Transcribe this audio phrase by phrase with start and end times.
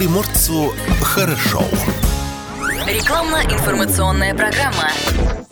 [0.00, 1.62] приморцу хорошо.
[2.90, 4.90] Рекламно-информационная программа.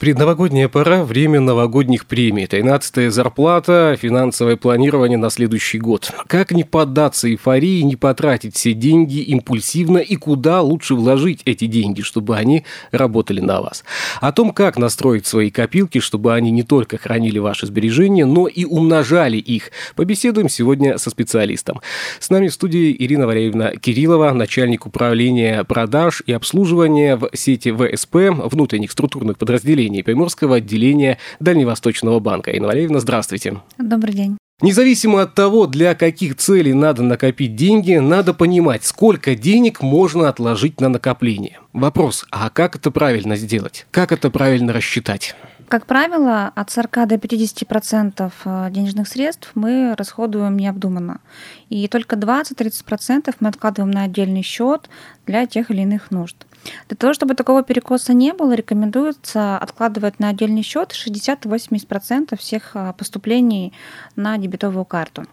[0.00, 2.46] Предновогодняя пора, время новогодних премий.
[2.46, 6.12] Тринадцатая зарплата, финансовое планирование на следующий год.
[6.29, 12.02] Как не поддаться эйфории, не потратить все деньги импульсивно и куда лучше вложить эти деньги,
[12.02, 13.84] чтобы они работали на вас.
[14.20, 18.64] О том, как настроить свои копилки, чтобы они не только хранили ваши сбережения, но и
[18.64, 21.80] умножали их, побеседуем сегодня со специалистом.
[22.20, 28.16] С нами в студии Ирина Валерьевна Кириллова, начальник управления продаж и обслуживания в сети ВСП
[28.30, 32.50] внутренних структурных подразделений Приморского отделения Дальневосточного банка.
[32.50, 33.60] Инна Валерьевна, здравствуйте.
[33.78, 34.38] Добрый день.
[34.60, 40.80] Независимо от того, для каких целей надо накопить деньги, надо понимать, сколько денег можно отложить
[40.80, 41.60] на накопление.
[41.72, 43.86] Вопрос, а как это правильно сделать?
[43.92, 45.36] Как это правильно рассчитать?
[45.68, 51.20] Как правило, от 40 до 50% э, денежных средств мы расходуем необдуманно.
[51.68, 54.88] И только 20-30% мы откладываем на отдельный счет
[55.27, 56.36] для тех или иных нужд.
[56.88, 62.94] Для того, чтобы такого перекоса не было, рекомендуется откладывать на отдельный счет 60-80% всех э,
[62.97, 63.75] поступлений
[64.16, 65.25] на дебетовую карту.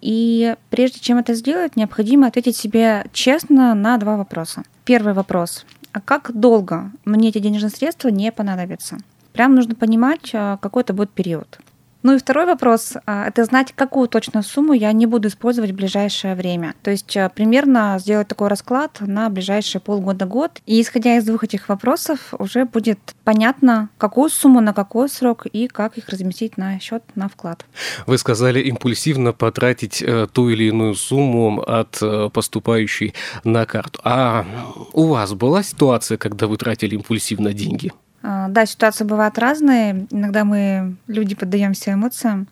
[0.00, 4.62] И прежде чем это сделать, необходимо ответить себе честно на два вопроса.
[4.86, 5.66] Первый вопрос.
[5.92, 8.96] А как долго мне эти денежные средства не понадобятся?
[9.36, 11.58] Прям нужно понимать, а, какой это будет период.
[12.02, 15.74] Ну и второй вопрос а,– это знать, какую точно сумму я не буду использовать в
[15.74, 16.74] ближайшее время.
[16.82, 20.62] То есть а, примерно сделать такой расклад на ближайшие полгода-год.
[20.64, 25.68] И исходя из двух этих вопросов уже будет понятно, какую сумму на какой срок и
[25.68, 27.66] как их разместить на счет на вклад.
[28.06, 33.12] Вы сказали импульсивно потратить э, ту или иную сумму от э, поступающей
[33.44, 34.00] на карту.
[34.02, 34.46] А
[34.94, 37.92] у вас была ситуация, когда вы тратили импульсивно деньги?
[38.22, 40.06] А, да, ситуации бывают разные.
[40.10, 42.48] Иногда мы, люди, поддаемся эмоциям.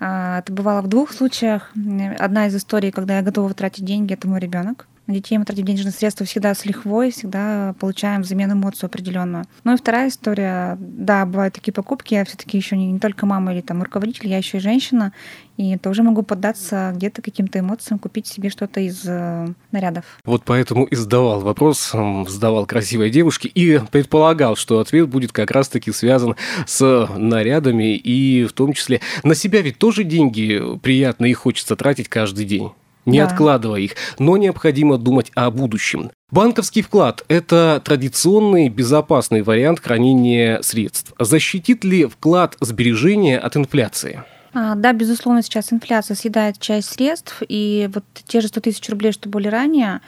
[0.00, 1.70] А, это бывало в двух случаях.
[2.18, 4.86] Одна из историй, когда я готова тратить деньги, это мой ребенок.
[5.08, 9.44] Детей мы тратим денежные средства всегда с лихвой, всегда получаем взамен эмоцию определенную.
[9.64, 13.52] Ну и вторая история, да, бывают такие покупки, я все-таки еще не, не только мама
[13.52, 15.12] или там руководитель, я еще и женщина,
[15.56, 20.04] и тоже могу поддаться где-то каким-то эмоциям, купить себе что-то из э, нарядов.
[20.24, 21.92] Вот поэтому и задавал вопрос,
[22.28, 26.36] задавал красивой девушке и предполагал, что ответ будет как раз-таки связан
[26.66, 32.08] с нарядами и в том числе на себя ведь тоже деньги приятно и хочется тратить
[32.08, 32.70] каждый день
[33.04, 33.26] не да.
[33.26, 36.10] откладывая их, но необходимо думать о будущем.
[36.30, 41.12] Банковский вклад– это традиционный безопасный вариант хранения средств.
[41.18, 44.24] Защитит ли вклад сбережения от инфляции?
[44.54, 49.12] А, да, безусловно, сейчас инфляция съедает часть средств, и вот те же 100 тысяч рублей,
[49.12, 50.00] что были ранее,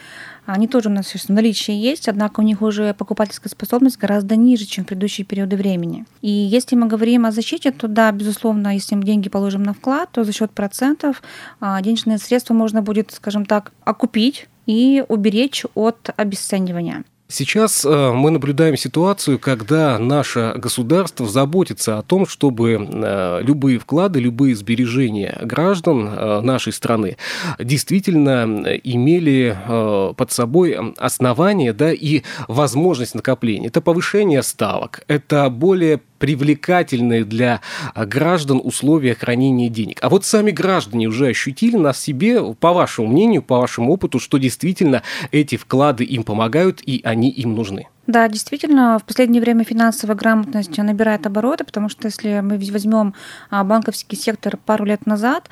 [0.45, 4.37] они тоже у нас сейчас в наличии есть, однако у них уже покупательская способность гораздо
[4.37, 6.05] ниже, чем в предыдущие периоды времени.
[6.21, 10.11] И если мы говорим о защите, то да, безусловно, если мы деньги положим на вклад,
[10.13, 11.23] то за счет процентов
[11.61, 17.05] а, денежные средства можно будет, скажем так, окупить и уберечь от обесценивания.
[17.27, 24.21] Сейчас э, мы наблюдаем ситуацию, когда наше государство заботится о том, чтобы э, любые вклады,
[24.21, 27.17] любые сбережения граждан э, нашей страны
[27.59, 28.45] действительно
[28.85, 33.69] имели под собой основания да, и возможность накопления.
[33.69, 37.61] Это повышение ставок, это более привлекательные для
[37.95, 39.99] граждан условия хранения денег.
[40.01, 44.39] А вот сами граждане уже ощутили на себе, по вашему мнению, по вашему опыту, что
[44.39, 45.03] действительно
[45.33, 47.89] эти вклады им помогают и они им нужны.
[48.07, 53.15] Да, действительно, в последнее время финансовая грамотность набирает обороты, потому что если мы возьмем
[53.51, 55.49] а, банковский сектор пару лет назад,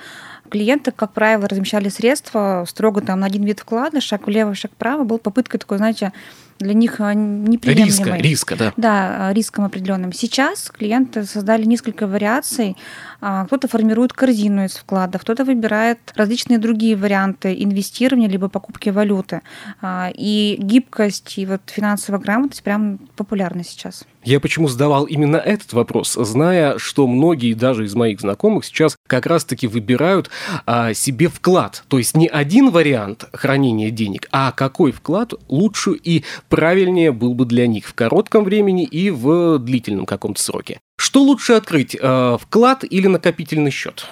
[0.51, 5.05] клиенты, как правило, размещали средства строго там на один вид вклада, шаг влево, шаг вправо,
[5.05, 6.13] был попыткой такой, знаете,
[6.59, 8.21] для них а, неприемлемой.
[8.21, 8.73] Риска, риска, да.
[8.77, 10.13] Да, а, риском определенным.
[10.13, 12.77] Сейчас клиенты создали несколько вариаций.
[13.23, 19.43] Кто-то формирует корзину из вкладов, кто-то выбирает различные другие варианты инвестирования либо покупки валюты.
[19.85, 24.05] И гибкость и вот финансовая грамотность прям популярна сейчас.
[24.25, 29.27] Я почему задавал именно этот вопрос, зная, что многие даже из моих знакомых сейчас как
[29.27, 30.31] раз-таки выбирают
[30.65, 31.85] а, себе вклад.
[31.89, 37.47] То есть не один вариант хранения денег, а какой вклад лучше и правильнее был бы
[37.47, 40.79] для них в коротком времени и в длительном каком-то сроке.
[41.13, 44.07] Что лучше открыть, а, вклад или накопительный счет?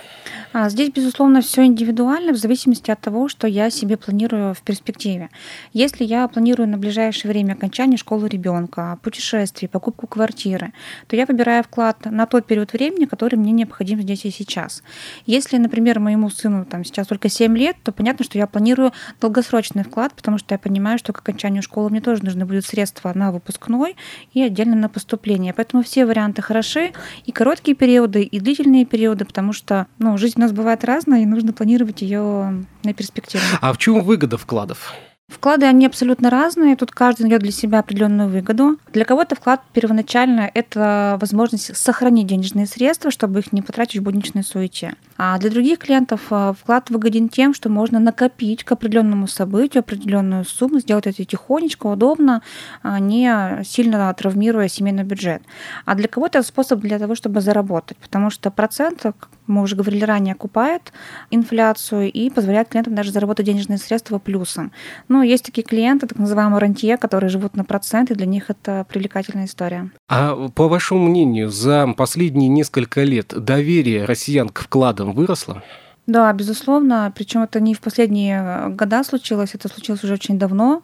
[0.53, 5.31] А, здесь, безусловно, все индивидуально в зависимости от того, что я себе планирую в перспективе.
[5.73, 10.73] Если я планирую на ближайшее время окончание школы ребенка, путешествий, покупку квартиры,
[11.07, 14.83] то я выбираю вклад на тот период времени, который мне необходим здесь и сейчас.
[15.25, 19.85] Если, например, моему сыну там сейчас только 7 лет, то понятно, что я планирую долгосрочный
[19.85, 23.31] вклад, потому что я понимаю, что к окончанию школы мне тоже нужны будут средства на
[23.31, 23.95] выпускной
[24.33, 25.55] и отдельно на поступление.
[25.55, 26.91] Поэтому все варианты хороши,
[27.25, 31.27] и короткие периоды, и длительные периоды, потому что ну, жизнь у нас бывает разная, и
[31.27, 33.45] нужно планировать ее на перспективу.
[33.61, 34.95] А в чем выгода вкладов?
[35.31, 36.75] Вклады, они абсолютно разные.
[36.75, 38.79] Тут каждый найдет для себя определенную выгоду.
[38.93, 44.43] Для кого-то вклад первоначально– это возможность сохранить денежные средства, чтобы их не потратить в будничной
[44.43, 44.95] суете.
[45.17, 50.45] А для других клиентов э, вклад выгоден тем, что можно накопить к определенному событию определенную
[50.45, 52.43] сумму, сделать это тихонечко, удобно,
[52.83, 55.43] а не сильно травмируя семейный бюджет.
[55.85, 59.05] А для кого-то это способ для того, чтобы заработать, потому что процент,
[59.51, 60.93] мы уже говорили ранее, окупает
[61.31, 64.73] инфляцию и позволяет клиентам даже заработать денежные средства плюсом.
[65.09, 68.87] Но есть такие клиенты, так называемые рантье, которые живут на процент, и для них это
[68.89, 69.91] привлекательная история.
[70.09, 75.63] А по вашему мнению, за последние несколько лет доверие россиян к вкладам выросло?
[76.07, 77.13] Да, безусловно.
[77.15, 80.83] Причем это не в последние года случилось, это случилось уже очень давно.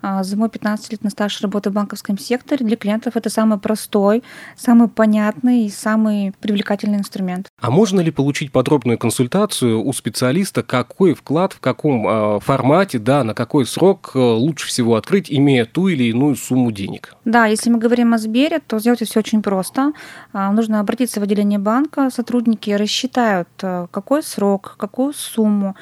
[0.00, 4.22] А, за мой 15-летний стаж работы в банковском секторе для клиентов это самый простой,
[4.56, 7.48] самый понятный и самый привлекательный инструмент.
[7.60, 13.24] А можно ли получить подробную консультацию у специалиста, какой вклад, в каком а, формате, да,
[13.24, 17.16] на какой срок э, лучше всего открыть, имея ту или иную сумму денег?
[17.24, 19.92] Да, если мы говорим о Сбере, то сделать все очень просто.
[20.32, 25.76] А, нужно обратиться в отделение банка, сотрудники рассчитают, э, какой срок, какую сумму,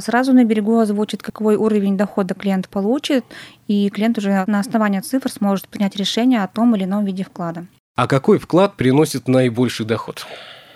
[0.00, 3.24] сразу на берегу озвучат, какой уровень дохода клиент получит,
[3.68, 7.66] и клиент уже на основании цифр сможет принять решение о том или ином виде вклада.
[7.96, 10.26] А какой вклад приносит наибольший доход?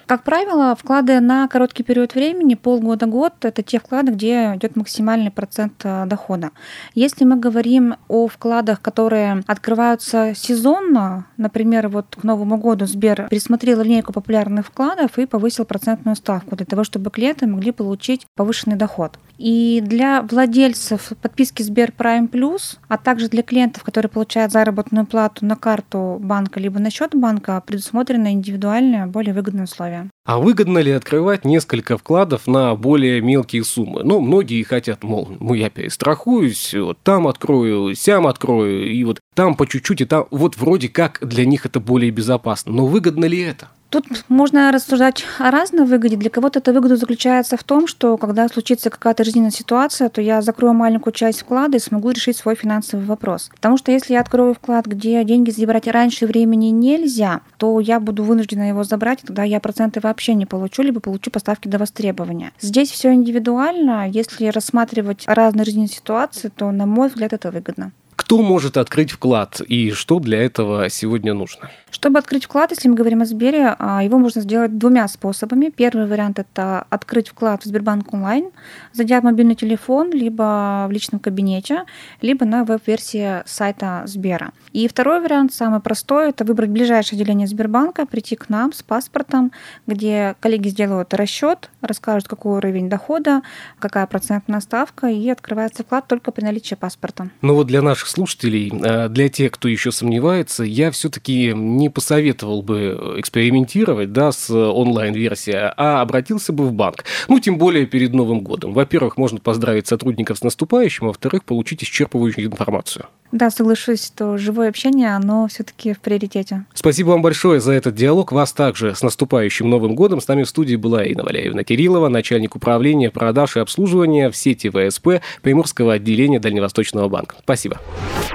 [0.08, 5.82] Как правило, вклады на короткий период времени, полгода-год, это те вклады, где идет максимальный процент
[5.84, 6.52] э, дохода.
[6.94, 13.82] Если мы говорим о вкладах, которые открываются сезонно, например, вот к Новому году Сбер пересмотрел
[13.82, 19.18] линейку популярных вкладов и повысил процентную ставку для того, чтобы клиенты могли получить повышенный доход.
[19.36, 25.44] И для владельцев подписки Сбер Prime Plus, а также для клиентов, которые получают заработную плату
[25.44, 30.17] на карту банка либо на счет банка, предусмотрены индивидуальные, более выгодные условия здоровья.
[30.28, 34.02] А выгодно ли открывать несколько вкладов на более мелкие суммы?
[34.04, 39.54] Ну, многие хотят, мол, ну, я перестрахуюсь, вот там открою, сям открою, и вот там
[39.54, 42.72] по чуть-чуть, и там вот вроде как для них это более безопасно.
[42.72, 43.70] Но выгодно ли это?
[43.90, 46.16] Тут можно рассуждать о разной выгоде.
[46.16, 50.42] Для кого-то эта выгода заключается в том, что когда случится какая-то жизненная ситуация, то я
[50.42, 53.48] закрою маленькую часть вклада и смогу решить свой финансовый вопрос.
[53.54, 58.24] Потому что если я открою вклад, где деньги забирать раньше времени нельзя, то я буду
[58.24, 62.52] вынуждена его забрать, тогда я проценты вообще не получу, либо получу поставки до востребования.
[62.60, 64.08] Здесь все индивидуально.
[64.08, 67.92] Если рассматривать разные жизненные ситуации, то, на мой взгляд, это выгодно.
[68.28, 71.70] Кто может открыть вклад и что для этого сегодня нужно?
[71.90, 75.70] Чтобы открыть вклад, если мы говорим о Сбере, а, его можно сделать двумя способами.
[75.74, 78.50] Первый вариант– это открыть вклад в Сбербанк онлайн,
[78.92, 81.84] зайдя в мобильный телефон, либо в личном кабинете,
[82.20, 84.52] либо на веб-версии сайта Сбера.
[84.72, 89.52] И второй вариант, самый простой, это выбрать ближайшее отделение Сбербанка, прийти к нам с паспортом,
[89.86, 93.40] где коллеги сделают расчет, расскажут, какой уровень дохода,
[93.78, 97.30] какая процентная ставка, и открывается вклад только при наличии паспорта.
[97.40, 102.62] Ну вот для наших слушателей, э, для тех, кто еще сомневается, я все-таки не посоветовал
[102.62, 107.04] бы экспериментировать да, с онлайн-версией, а обратился бы в банк.
[107.28, 108.72] Ну, тем более перед Новым годом.
[108.72, 113.06] Во-первых, можно поздравить сотрудников с наступающим, а во-вторых, получить исчерпывающую информацию.
[113.30, 116.64] Да, соглашусь, что живое общение, оно все-таки в приоритете.
[116.72, 118.32] Спасибо вам большое за этот диалог.
[118.32, 120.18] Вас также с наступающим Новым годом.
[120.20, 124.70] С нами в студии была Инна Валяевна Кириллова, начальник управления продаж и обслуживания в сети
[124.70, 127.36] ВСП Приморского отделения Дальневосточного банка.
[127.42, 127.78] Спасибо.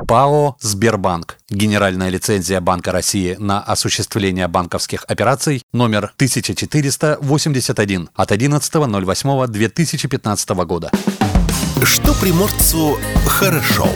[0.08, 1.38] ПАО «Сбербанк».
[1.50, 10.92] Генеральная лицензия Банка России на осуществление банковских операций номер 1481 от 11.08.2015 года.
[11.84, 13.88] Что приморцу хорошо.